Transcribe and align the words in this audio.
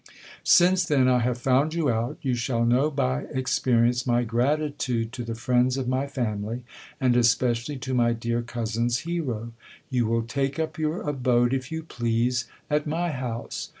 Since 0.43 0.85
then 0.85 1.07
I 1.07 1.19
have 1.19 1.37
fDund 1.37 1.75
you 1.75 1.87
out, 1.91 2.17
you 2.23 2.33
shall 2.33 2.65
know 2.65 2.89
by 2.89 3.25
experience 3.31 4.07
my 4.07 4.23
gratitude 4.23 5.13
to 5.13 5.23
the 5.23 5.35
friends 5.35 5.77
of 5.77 5.87
my 5.87 6.05
f 6.05 6.15
imily, 6.15 6.61
and 6.99 7.15
especially 7.15 7.77
to 7.77 7.93
my 7.93 8.11
dear 8.11 8.41
cousin's 8.41 9.01
hero.' 9.01 9.53
You 9.91 10.07
will 10.07 10.23
take 10.23 10.57
up 10.57 10.79
your 10.79 11.03
abode, 11.03 11.53
i 11.53 11.57
■" 11.57 11.69
you 11.71 11.83
please, 11.83 12.45
at 12.67 12.87
my 12.87 13.11
house. 13.11 13.69